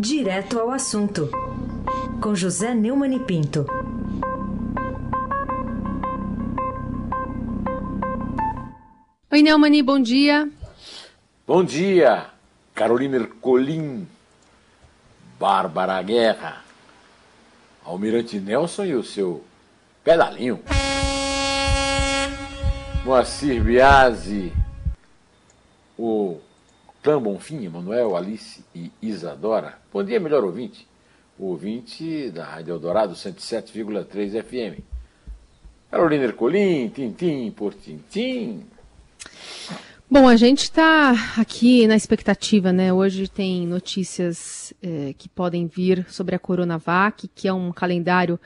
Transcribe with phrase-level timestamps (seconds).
[0.00, 1.28] Direto ao assunto,
[2.22, 3.66] com José Neumann e Pinto.
[9.28, 10.48] Oi, Neumani, bom dia.
[11.44, 12.26] Bom dia,
[12.72, 14.06] Carolina Ercolim,
[15.36, 16.62] Bárbara Guerra,
[17.84, 19.42] Almirante Nelson e o seu
[20.04, 20.60] pedalinho.
[23.04, 24.52] Moacir Biasi,
[25.98, 26.38] o
[27.02, 29.78] Clã Bonfim, Emanuel, Alice e Isadora.
[29.92, 30.86] Bom dia, melhor ouvinte.
[31.38, 34.82] Ouvinte da Rádio Eldorado 107,3 FM.
[35.90, 38.64] Carolina Ercolim, tintim por tintim.
[40.10, 42.92] Bom, a gente está aqui na expectativa, né?
[42.92, 48.40] Hoje tem notícias é, que podem vir sobre a Coronavac, que é um calendário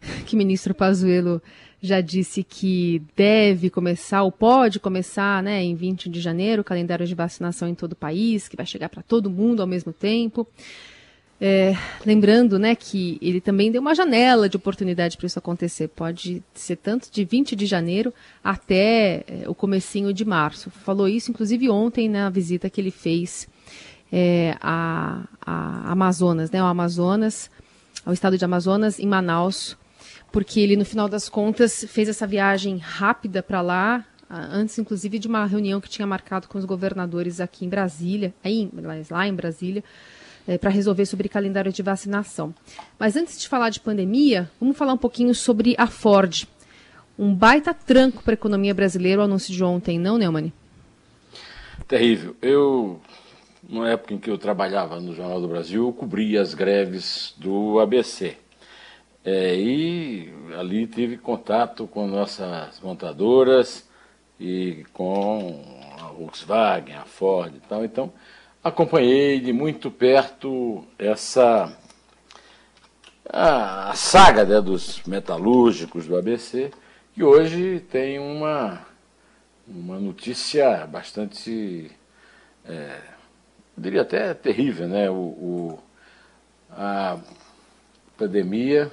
[0.26, 1.42] que o ministro Pazuello
[1.80, 7.06] já disse que deve começar, ou pode começar, né, em 20 de janeiro, o calendário
[7.06, 10.46] de vacinação em todo o país, que vai chegar para todo mundo ao mesmo tempo.
[11.40, 15.86] É, lembrando, né, que ele também deu uma janela de oportunidade para isso acontecer.
[15.88, 18.12] Pode ser tanto de 20 de janeiro
[18.42, 20.68] até é, o comecinho de março.
[20.70, 23.48] Falou isso, inclusive, ontem na visita que ele fez
[24.12, 27.48] é, a, a Amazonas, né, ao Amazonas,
[28.04, 29.76] ao estado de Amazonas, em Manaus,
[30.30, 35.26] porque ele, no final das contas, fez essa viagem rápida para lá, antes, inclusive, de
[35.26, 38.70] uma reunião que tinha marcado com os governadores aqui em Brasília, aí,
[39.10, 39.82] lá em Brasília,
[40.46, 42.54] é, para resolver sobre calendário de vacinação.
[42.98, 46.46] Mas antes de falar de pandemia, vamos falar um pouquinho sobre a Ford.
[47.18, 50.52] Um baita tranco para a economia brasileira, o anúncio de ontem, não, Neumann?
[51.86, 52.36] Terrível.
[52.40, 53.00] Eu,
[53.68, 57.80] na época em que eu trabalhava no Jornal do Brasil, eu cobria as greves do
[57.80, 58.36] ABC.
[59.30, 63.86] É, e ali tive contato com nossas montadoras
[64.40, 65.62] e com
[66.00, 67.84] a Volkswagen, a Ford e tal.
[67.84, 68.10] Então,
[68.64, 71.70] acompanhei de muito perto essa
[73.28, 76.70] a, saga né, dos metalúrgicos do ABC,
[77.12, 78.80] que hoje tem uma,
[79.66, 81.90] uma notícia bastante,
[82.64, 82.98] é,
[83.76, 85.10] diria até terrível, né?
[85.10, 85.78] O, o
[86.70, 87.18] a
[88.16, 88.90] pandemia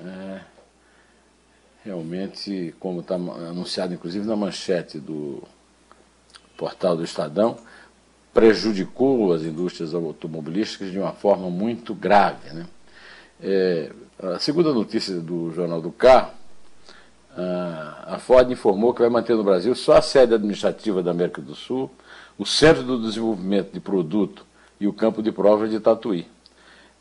[0.00, 0.40] é,
[1.84, 5.42] realmente, como está anunciado inclusive na manchete do
[6.56, 7.58] portal do Estadão,
[8.32, 12.50] prejudicou as indústrias automobilísticas de uma forma muito grave.
[12.52, 12.66] Né?
[13.40, 13.92] É,
[14.22, 16.32] a segunda notícia do Jornal do Carro,
[18.04, 21.54] a Ford informou que vai manter no Brasil só a sede administrativa da América do
[21.54, 21.88] Sul,
[22.36, 24.44] o Centro do Desenvolvimento de Produto
[24.80, 26.26] e o campo de provas de Tatuí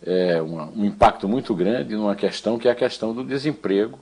[0.06, 4.00] é, um impacto muito grande numa questão que é a questão do desemprego.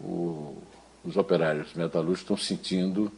[0.00, 0.56] O,
[1.04, 3.10] os operários metalúrgicos estão sentindo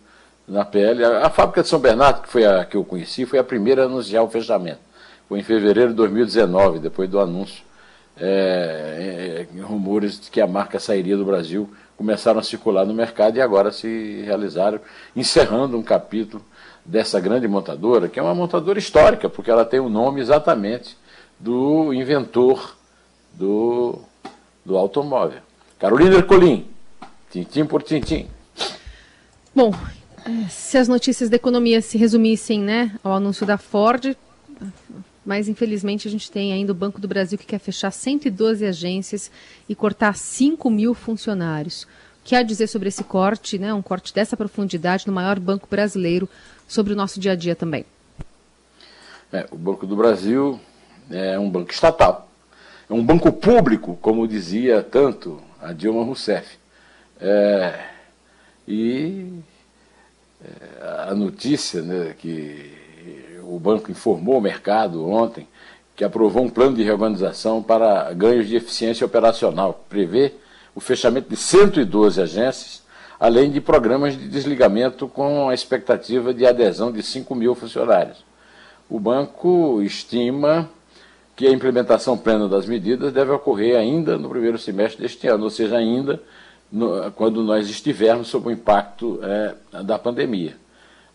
[0.46, 1.04] na pele.
[1.04, 3.82] A, a, fábrica de São Bernardo, que foi a que eu conheci, foi a primeira
[3.82, 4.80] a anunciar o fechamento.
[5.28, 7.64] Foi em fevereiro de 2019, depois do anúncio.
[8.18, 13.36] É, é, rumores de que a marca sairia do Brasil começaram a circular no mercado
[13.36, 14.80] e agora se realizaram,
[15.14, 16.42] encerrando um capítulo
[16.84, 20.96] dessa grande montadora, que é uma montadora histórica, porque ela tem o um nome exatamente
[21.38, 22.76] do inventor
[23.32, 23.98] do,
[24.64, 25.40] do automóvel.
[25.78, 26.66] Carolina Ercolim,
[27.30, 28.28] tintim por tintim.
[29.54, 29.72] Bom,
[30.50, 34.16] se as notícias da economia se resumissem né, ao anúncio da Ford,
[35.24, 39.30] mas infelizmente a gente tem ainda o Banco do Brasil que quer fechar 112 agências
[39.68, 41.82] e cortar 5 mil funcionários.
[41.82, 41.88] O
[42.24, 45.66] que há a dizer sobre esse corte, né, um corte dessa profundidade no maior banco
[45.70, 46.28] brasileiro,
[46.66, 47.84] sobre o nosso dia a dia também?
[49.32, 50.60] É, o Banco do Brasil
[51.10, 52.28] é um banco estatal.
[52.88, 56.56] É um banco público, como dizia tanto a Dilma Rousseff.
[57.20, 57.80] É,
[58.68, 59.40] e
[60.44, 62.70] é, a notícia né, que
[63.42, 65.46] o banco informou o mercado ontem
[65.96, 70.34] que aprovou um plano de reorganização para ganhos de eficiência operacional, que prevê
[70.74, 72.82] o fechamento de 112 agências,
[73.18, 78.22] além de programas de desligamento com a expectativa de adesão de 5 mil funcionários.
[78.90, 80.68] O banco estima
[81.36, 85.50] que a implementação plena das medidas deve ocorrer ainda no primeiro semestre deste ano, ou
[85.50, 86.18] seja, ainda
[86.72, 90.56] no, quando nós estivermos sob o impacto é, da pandemia.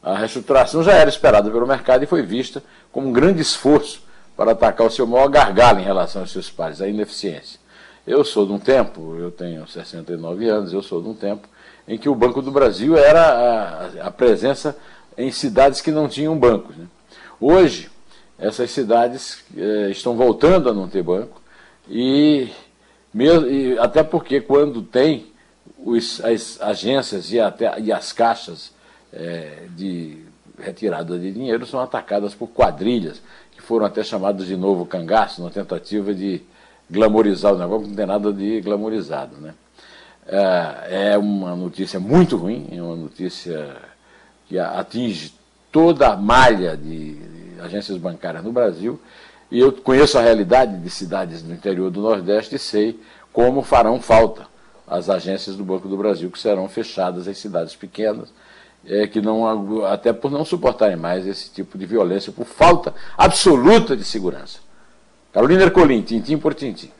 [0.01, 4.03] A reestruturação já era esperada pelo mercado e foi vista como um grande esforço
[4.37, 7.59] para atacar o seu maior gargalo em relação aos seus pares, a ineficiência.
[8.05, 11.47] Eu sou de um tempo, eu tenho 69 anos, eu sou de um tempo
[11.87, 13.21] em que o Banco do Brasil era
[14.01, 14.77] a, a presença
[15.17, 16.75] em cidades que não tinham bancos.
[16.75, 16.85] Né?
[17.39, 17.90] Hoje,
[18.41, 21.39] essas cidades eh, estão voltando a não ter banco
[21.87, 22.49] e,
[23.13, 25.27] mesmo, e até porque quando tem
[25.77, 28.73] os, as agências e, até, e as caixas
[29.13, 30.17] eh, de
[30.59, 33.21] retirada de dinheiro são atacadas por quadrilhas,
[33.51, 36.41] que foram até chamadas de novo cangaço, na tentativa de
[36.89, 39.37] glamorizar o negócio, não tem nada de glamorizado.
[39.37, 39.53] Né?
[40.27, 43.75] É, é uma notícia muito ruim, é uma notícia
[44.47, 45.33] que atinge
[45.71, 47.30] toda a malha de
[47.61, 48.99] agências bancárias no Brasil,
[49.49, 52.99] e eu conheço a realidade de cidades do interior do Nordeste e sei
[53.33, 54.47] como farão falta
[54.87, 58.33] as agências do Banco do Brasil, que serão fechadas em cidades pequenas,
[58.85, 63.95] é, que não, até por não suportarem mais esse tipo de violência, por falta absoluta
[63.95, 64.59] de segurança.
[65.31, 66.91] Carolina Ercolim, tintim por tintim.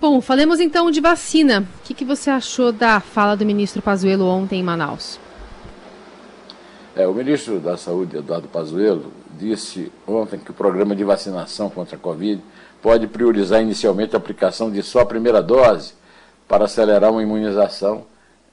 [0.00, 1.60] Bom, falemos então de vacina.
[1.60, 5.18] O que, que você achou da fala do ministro Pazuello ontem em Manaus?
[6.96, 11.94] É, o ministro da Saúde, Eduardo Pazuello, disse ontem que o programa de vacinação contra
[11.94, 12.42] a Covid
[12.80, 15.92] pode priorizar inicialmente a aplicação de só a primeira dose
[16.48, 18.06] para acelerar uma imunização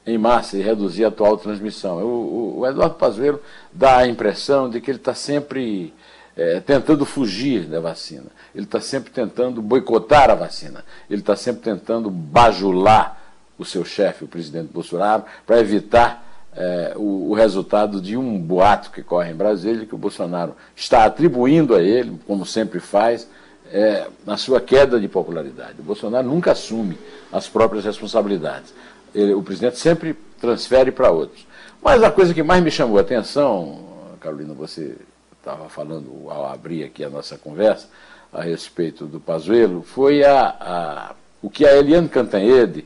[0.06, 2.00] em massa e reduzir a atual transmissão.
[2.00, 3.40] O, o, o Eduardo Pazuello
[3.72, 5.94] dá a impressão de que ele está sempre
[6.36, 11.62] é, tentando fugir da vacina, ele está sempre tentando boicotar a vacina, ele está sempre
[11.62, 13.22] tentando bajular
[13.57, 18.91] o seu chefe, o presidente Bolsonaro, para evitar é, o, o, resultado de um boato
[18.91, 23.27] que corre em Brasília, que o Bolsonaro está atribuindo a ele, como sempre faz,
[23.71, 25.75] é, na sua queda de popularidade.
[25.79, 26.97] O Bolsonaro nunca assume
[27.31, 28.73] as próprias responsabilidades.
[29.13, 31.45] Ele, o presidente sempre transfere para outros.
[31.81, 33.79] Mas a coisa que mais me chamou a atenção,
[34.19, 34.95] Carolina, você
[35.38, 37.88] estava falando ao abrir aqui a nossa conversa
[38.31, 42.85] a respeito do Pazuello, foi a, a o que a Eliane Cantanhede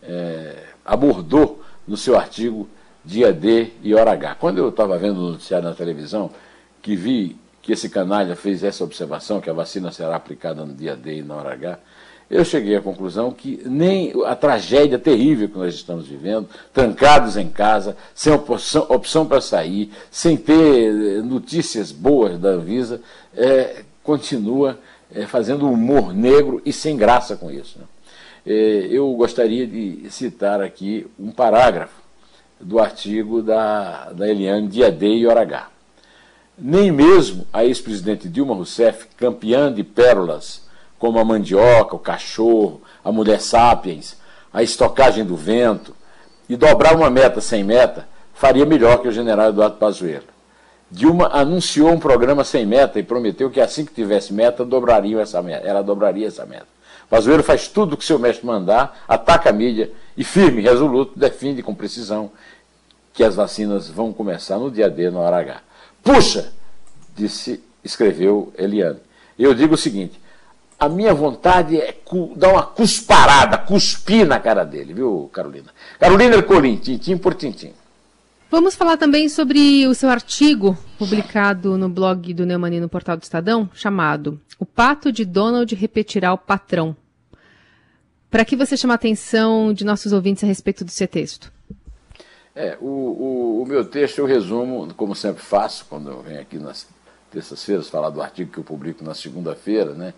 [0.00, 2.68] é, abordou no seu artigo
[3.06, 4.34] Dia D e Hora H.
[4.34, 6.30] Quando eu estava vendo o noticiário na televisão,
[6.82, 10.96] que vi que esse canalha fez essa observação, que a vacina será aplicada no dia
[10.96, 11.78] D e na hora H,
[12.28, 17.48] eu cheguei à conclusão que nem a tragédia terrível que nós estamos vivendo, trancados em
[17.48, 23.00] casa, sem opção, opção para sair, sem ter eh, notícias boas da Anvisa,
[23.36, 24.78] é, continua
[25.14, 27.78] é, fazendo humor negro e sem graça com isso.
[27.78, 27.84] Né?
[28.46, 32.05] É, eu gostaria de citar aqui um parágrafo
[32.60, 35.68] do artigo da, da Eliane Dia D e Hora H.
[36.58, 40.66] Nem mesmo a ex-presidente Dilma Rousseff, campeã de pérolas
[40.98, 44.16] como a mandioca, o cachorro, a mulher sapiens,
[44.52, 45.94] a estocagem do vento,
[46.48, 50.24] e dobrar uma meta sem meta, faria melhor que o general Eduardo Pazuello.
[50.90, 55.42] Dilma anunciou um programa sem meta e prometeu que assim que tivesse meta, dobraria essa
[55.42, 55.66] meta.
[55.66, 56.75] ela dobraria essa meta.
[57.08, 61.62] Pazuello faz tudo o que seu mestre mandar, ataca a mídia e, firme, resoluto, defende
[61.62, 62.30] com precisão
[63.12, 65.60] que as vacinas vão começar no dia D, no hora H.
[66.02, 66.52] Puxa,
[67.14, 68.98] disse, escreveu Eliane.
[69.38, 70.20] Eu digo o seguinte:
[70.78, 71.94] a minha vontade é
[72.36, 75.68] dar uma cusparada, cuspir na cara dele, viu, Carolina?
[75.98, 77.72] Carolina Ercolim, tintim por tintim.
[78.48, 83.22] Vamos falar também sobre o seu artigo publicado no blog do Neumani no portal do
[83.24, 86.96] Estadão, chamado O Pato de Donald repetirá o patrão.
[88.30, 91.52] Para que você chama a atenção de nossos ouvintes a respeito do seu texto?
[92.54, 96.56] É, o, o, o, meu texto eu resumo, como sempre faço, quando eu venho aqui
[96.56, 96.86] nas
[97.32, 100.14] terças-feiras falar do artigo que eu publico na segunda-feira, né?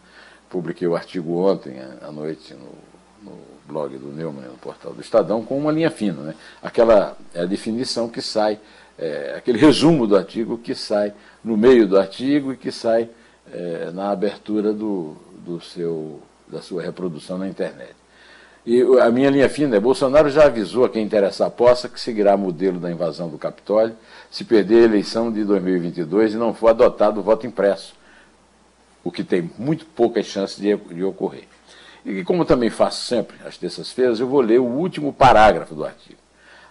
[0.51, 2.75] Publiquei o artigo ontem à noite no,
[3.23, 3.33] no
[3.67, 6.35] blog do Neumann, no portal do Estadão, com uma linha fina, né?
[6.63, 8.59] Aquela é a definição que sai,
[8.99, 11.13] é, aquele resumo do artigo que sai
[11.45, 13.09] no meio do artigo e que sai
[13.53, 17.97] é, na abertura do, do seu, da sua reprodução na internet.
[18.67, 22.01] E a minha linha fina é: Bolsonaro já avisou a quem interessar a posse que
[22.01, 23.97] seguirá modelo da invasão do Capitólio
[24.31, 27.95] se perder a eleição de 2022 e não for adotado o voto impresso,
[29.03, 31.45] o que tem muito poucas chances de, de ocorrer.
[32.09, 36.19] E como também faço sempre, às terças-feiras, eu vou ler o último parágrafo do artigo.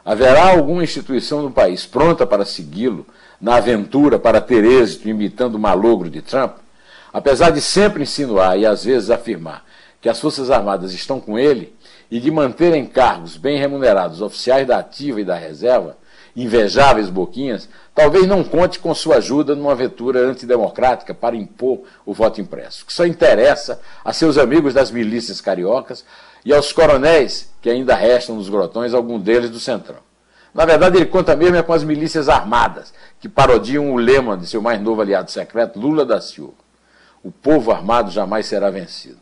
[0.03, 3.05] Haverá alguma instituição no país pronta para segui-lo
[3.39, 6.57] na aventura para ter êxito imitando o malogro de Trump?
[7.13, 9.63] Apesar de sempre insinuar e às vezes afirmar
[10.01, 11.75] que as Forças Armadas estão com ele,
[12.09, 15.97] e de manter em cargos bem remunerados oficiais da ativa e da reserva,
[16.37, 22.39] invejáveis boquinhas, talvez não conte com sua ajuda numa aventura antidemocrática para impor o voto
[22.39, 26.05] impresso, que só interessa a seus amigos das milícias cariocas
[26.45, 29.97] e aos coronéis que ainda restam nos grotões, algum deles do Centrão.
[30.53, 34.45] Na verdade, ele conta mesmo é com as milícias armadas, que parodiam o lema de
[34.45, 36.53] seu mais novo aliado secreto, Lula da Silva.
[37.23, 39.17] O povo armado jamais será vencido.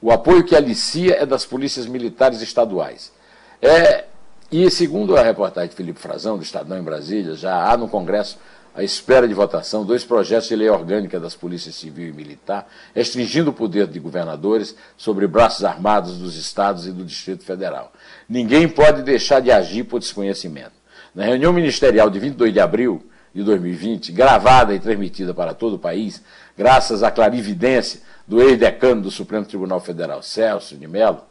[0.00, 3.12] O apoio que alicia é das polícias militares estaduais.
[3.60, 4.04] É,
[4.52, 8.36] e segundo a reportagem de Felipe Frazão, do Estadão em Brasília, já há no Congresso,
[8.74, 13.48] à espera de votação, dois projetos de lei orgânica das polícias civil e militar, restringindo
[13.48, 17.94] o poder de governadores sobre braços armados dos estados e do Distrito Federal.
[18.28, 20.72] Ninguém pode deixar de agir por desconhecimento.
[21.14, 23.02] Na reunião ministerial de 22 de abril
[23.34, 26.22] de 2020, gravada e transmitida para todo o país,
[26.56, 31.22] graças à clarividência do ex-decano do Supremo Tribunal Federal, Celso de Mello,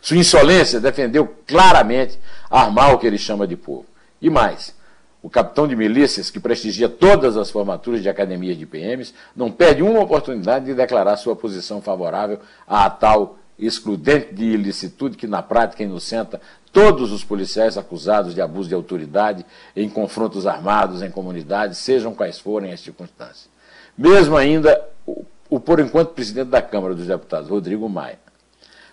[0.00, 2.18] sua insolência defendeu claramente
[2.50, 3.86] armar o que ele chama de povo.
[4.20, 4.74] E mais,
[5.22, 9.82] o capitão de milícias, que prestigia todas as formaturas de academias de PMs, não perde
[9.82, 15.82] uma oportunidade de declarar sua posição favorável à tal excludente de ilicitude que, na prática,
[15.82, 16.40] inocenta
[16.72, 19.44] todos os policiais acusados de abuso de autoridade
[19.76, 23.50] em confrontos armados em comunidades, sejam quais forem as circunstâncias.
[23.98, 28.18] Mesmo ainda o, o por enquanto presidente da Câmara dos Deputados, Rodrigo Maia,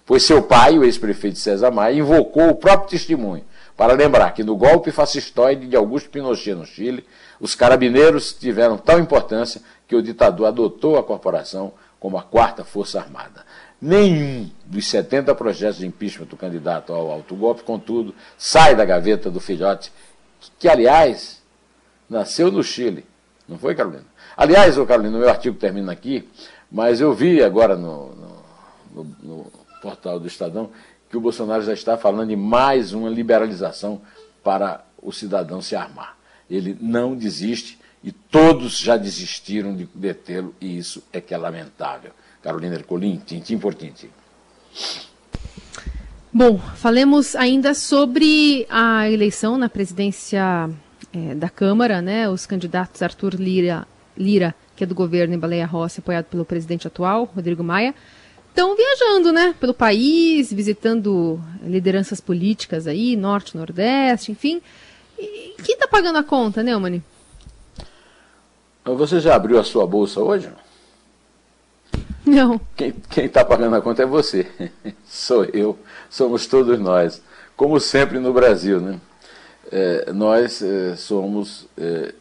[0.08, 3.44] pois seu pai, o ex-prefeito César Maia, invocou o próprio testemunho
[3.76, 7.06] para lembrar que no golpe fascistoide de Augusto Pinochet no Chile,
[7.40, 13.00] os carabineiros tiveram tal importância que o ditador adotou a corporação como a quarta força
[13.00, 13.46] armada.
[13.80, 19.40] Nenhum dos 70 projetos de impeachment do candidato ao autogolpe, contudo, sai da gaveta do
[19.40, 19.92] filhote,
[20.58, 21.44] que, aliás,
[22.10, 23.06] nasceu no Chile.
[23.48, 24.06] Não foi, Carolina?
[24.36, 26.28] Aliás, ô Carolina, o meu artigo termina aqui,
[26.72, 28.16] mas eu vi agora no,
[28.94, 30.70] no, no portal do Estadão
[31.10, 34.02] que o Bolsonaro já está falando em mais uma liberalização
[34.44, 36.18] para o cidadão se armar.
[36.50, 42.12] Ele não desiste e todos já desistiram de detê-lo, e isso é que é lamentável.
[42.44, 44.10] Carolina Ercolim, tintim por tintim.
[46.34, 50.70] Bom, falemos ainda sobre a eleição na presidência
[51.14, 52.30] é, da Câmara, né?
[52.30, 56.86] Os candidatos Arthur Lira, Lira, que é do governo em Baleia Rossi, apoiado pelo presidente
[56.86, 57.96] atual, Rodrigo Maia,
[58.58, 59.54] estão viajando, né?
[59.60, 64.60] Pelo país, visitando lideranças políticas aí, norte, nordeste, enfim.
[65.20, 67.04] E quem está pagando a conta, né, Mani?
[68.84, 70.50] Você já abriu a sua bolsa hoje?
[72.26, 72.60] Não.
[72.76, 74.48] Quem está pagando a conta é você.
[75.06, 75.78] Sou eu.
[76.10, 77.22] Somos todos nós.
[77.56, 79.00] Como sempre no Brasil, né?
[79.72, 82.14] É, nós é, somos, é,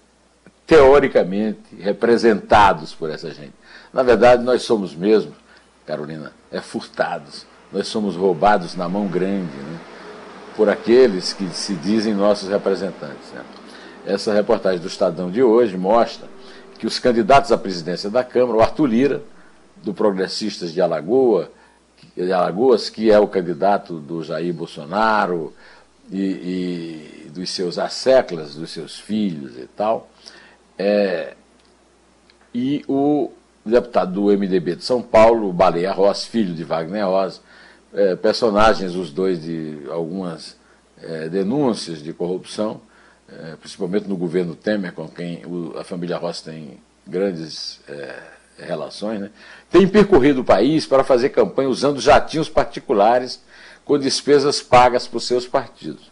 [0.66, 3.54] teoricamente, representados por essa gente.
[3.92, 5.32] Na verdade, nós somos mesmo,
[5.86, 7.46] Carolina, é furtados.
[7.72, 9.78] Nós somos roubados na mão grande, né?
[10.56, 13.30] Por aqueles que se dizem nossos representantes.
[13.32, 13.44] Né?
[14.06, 16.26] Essa reportagem do Estadão de hoje mostra
[16.78, 19.22] que os candidatos à presidência da Câmara, o Arthur Lira,
[19.82, 21.50] do Progressistas de, Alagoa,
[22.16, 25.52] de Alagoas, que é o candidato do Jair Bolsonaro
[26.10, 30.08] e, e dos seus asseclas, dos seus filhos e tal,
[30.78, 31.34] é,
[32.54, 33.30] e o
[33.70, 37.40] deputado do MDB de São Paulo, Baleia Rossi, filho de Wagner Rossi,
[37.92, 40.56] é, personagens, os dois, de algumas
[41.02, 42.80] é, denúncias de corrupção,
[43.28, 48.14] é, principalmente no governo Temer, com quem o, a família Rossi tem grandes é,
[48.58, 49.30] relações, né,
[49.70, 53.42] tem percorrido o país para fazer campanha usando jatinhos particulares
[53.84, 56.10] com despesas pagas por seus partidos.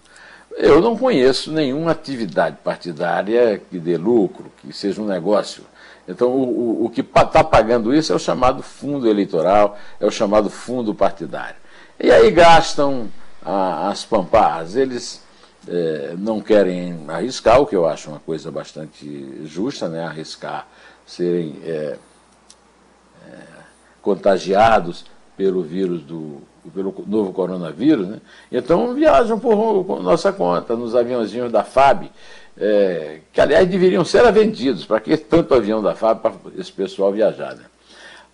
[0.57, 5.65] Eu não conheço nenhuma atividade partidária que dê lucro, que seja um negócio.
[6.07, 10.11] Então, o, o, o que está pagando isso é o chamado fundo eleitoral, é o
[10.11, 11.57] chamado fundo partidário.
[11.99, 13.09] E aí gastam
[13.45, 14.77] a, as pampas.
[14.77, 15.23] Eles
[15.67, 20.05] é, não querem arriscar, o que eu acho uma coisa bastante justa, né?
[20.05, 20.69] arriscar
[21.07, 21.97] serem é,
[24.05, 25.07] contagiados
[25.37, 26.43] pelo vírus do
[26.73, 28.21] pelo novo coronavírus, né?
[28.51, 32.11] então viajam por, nossa conta, nos aviãozinhos da FAB,
[32.57, 37.13] é, que aliás deveriam ser vendidos, para que tanto avião da FAB para esse pessoal
[37.13, 37.55] viajar.
[37.55, 37.65] Né?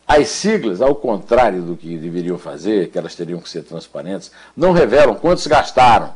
[0.07, 4.73] As siglas, ao contrário do que deveriam fazer, que elas teriam que ser transparentes, não
[4.73, 6.13] revelam quantos gastaram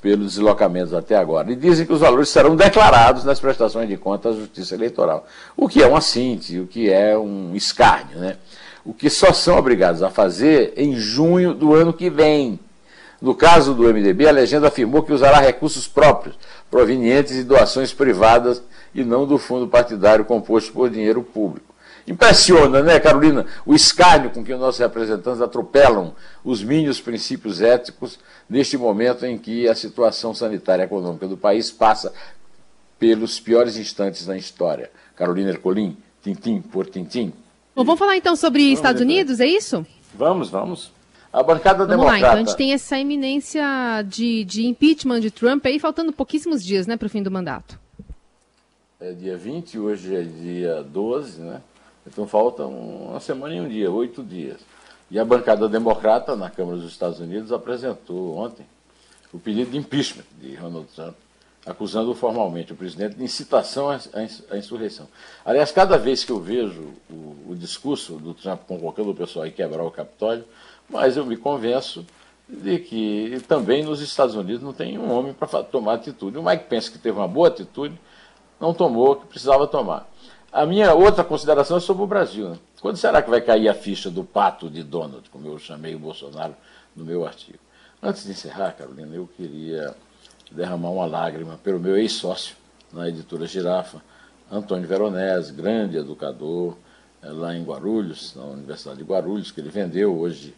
[0.00, 1.50] pelos deslocamentos até agora.
[1.50, 5.26] E dizem que os valores serão declarados nas prestações de contas à Justiça Eleitoral.
[5.56, 8.36] O que é um assinte, o que é um escárnio, né?
[8.88, 12.58] O que só são obrigados a fazer em junho do ano que vem.
[13.20, 16.38] No caso do MDB, a legenda afirmou que usará recursos próprios,
[16.70, 18.62] provenientes de doações privadas
[18.94, 21.74] e não do fundo partidário composto por dinheiro público.
[22.06, 28.18] Impressiona, né, Carolina, o escárnio com que os nossos representantes atropelam os mínimos princípios éticos
[28.48, 32.10] neste momento em que a situação sanitária e econômica do país passa
[32.98, 34.90] pelos piores instantes na história.
[35.14, 37.34] Carolina Ercolim, tintim por tintim.
[37.78, 39.86] Bom, vamos falar então sobre vamos Estados Unidos, é isso?
[40.12, 40.90] Vamos, vamos.
[41.32, 42.10] A bancada vamos democrata.
[42.10, 43.62] Lá, então a gente tem essa iminência
[44.04, 47.78] de, de impeachment de Trump aí, faltando pouquíssimos dias, né, para o fim do mandato.
[49.00, 51.62] É dia 20, hoje é dia 12, né?
[52.04, 54.58] Então falta uma semana e um dia, oito dias.
[55.08, 58.66] E a bancada democrata na Câmara dos Estados Unidos apresentou ontem
[59.32, 61.14] o pedido de impeachment de Donald Trump
[61.68, 65.06] acusando formalmente o presidente de incitação à insurreição.
[65.44, 69.50] Aliás, cada vez que eu vejo o, o discurso do Trump convocando o pessoal a
[69.50, 70.44] quebrar o Capitólio,
[70.88, 72.06] mais eu me convenço
[72.48, 76.38] de que também nos Estados Unidos não tem um homem para tomar atitude.
[76.38, 78.00] O Mike Pence, que teve uma boa atitude,
[78.58, 80.08] não tomou o que precisava tomar.
[80.50, 82.48] A minha outra consideração é sobre o Brasil.
[82.48, 82.58] Né?
[82.80, 85.98] Quando será que vai cair a ficha do pato de Donald, como eu chamei o
[85.98, 86.56] Bolsonaro
[86.96, 87.58] no meu artigo?
[88.02, 89.94] Antes de encerrar, Carolina, eu queria
[90.50, 92.56] derramar uma lágrima pelo meu ex-sócio
[92.92, 94.02] na editora Girafa,
[94.50, 96.76] Antônio Veronese, grande educador,
[97.22, 100.54] eh, lá em Guarulhos, na Universidade de Guarulhos, que ele vendeu, hoje.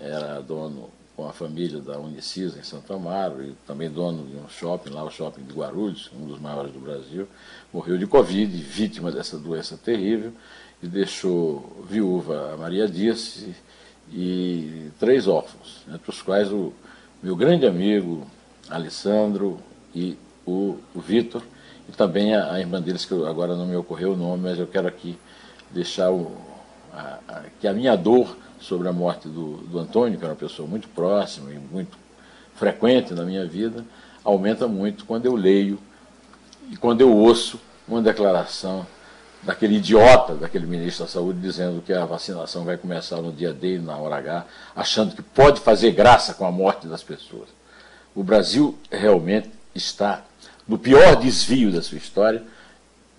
[0.00, 4.48] Era dono com a família da Unicisa em Santo Amaro, e também dono de um
[4.48, 7.26] shopping, lá o shopping de Guarulhos, um dos maiores do Brasil,
[7.72, 10.32] morreu de Covid, vítima dessa doença terrível,
[10.80, 13.54] e deixou viúva a Maria Dias e,
[14.16, 16.72] e três órfãos, entre os quais o
[17.20, 18.24] meu grande amigo
[18.70, 19.58] Alessandro
[19.94, 21.42] e o, o Vitor,
[21.88, 24.66] e também a, a, irmã deles, que agora não me ocorreu o nome, mas eu
[24.66, 25.18] quero aqui
[25.70, 26.36] deixar o,
[26.92, 30.38] a, a, que a minha dor sobre a morte do, do Antônio, que era uma
[30.38, 31.96] pessoa muito próxima e muito
[32.54, 33.84] frequente na minha vida,
[34.24, 35.78] aumenta muito quando eu leio
[36.70, 38.86] e quando eu ouço uma declaração
[39.42, 43.78] daquele idiota, daquele ministro da Saúde, dizendo que a vacinação vai começar no dia D,
[43.78, 44.44] na hora H,
[44.74, 47.48] achando que pode fazer graça com a morte das pessoas.
[48.14, 50.24] O Brasil realmente está
[50.66, 52.42] no pior desvio da sua história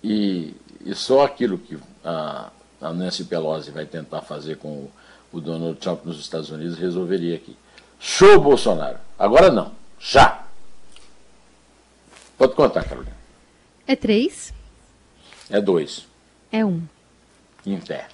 [0.03, 0.53] e,
[0.85, 2.49] e só aquilo que a,
[2.81, 4.91] a Nancy Pelosi vai tentar fazer com o
[5.31, 7.55] o Donald Trump nos Estados Unidos resolveria aqui.
[7.99, 8.97] Show Bolsonaro.
[9.17, 9.71] Agora não.
[9.99, 10.45] Já.
[12.37, 13.15] Pode contar, Carolina.
[13.85, 14.53] É três?
[15.49, 16.07] É dois.
[16.51, 16.81] É um.
[17.65, 18.07] Em pé.